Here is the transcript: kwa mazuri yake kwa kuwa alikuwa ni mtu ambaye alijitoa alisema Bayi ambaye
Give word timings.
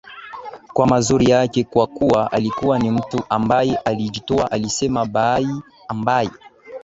kwa 0.73 0.87
mazuri 0.87 1.29
yake 1.31 1.63
kwa 1.63 1.87
kuwa 1.87 2.31
alikuwa 2.31 2.79
ni 2.79 2.91
mtu 2.91 3.23
ambaye 3.29 3.75
alijitoa 3.77 4.51
alisema 4.51 5.05
Bayi 5.05 5.61
ambaye 5.87 6.29